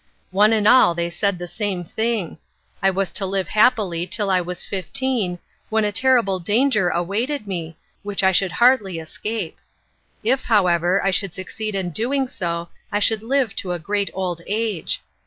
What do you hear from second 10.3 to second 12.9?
however, I should succeed in doing so,